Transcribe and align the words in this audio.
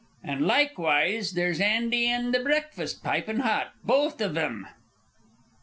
An' 0.23 0.47
likewise 0.47 1.33
there's 1.33 1.61
Andy 1.61 2.07
an' 2.07 2.31
the 2.31 2.39
breakfast 2.39 3.03
pipin' 3.03 3.41
hot, 3.41 3.73
both 3.85 4.19
iv 4.19 4.33
them." 4.33 4.65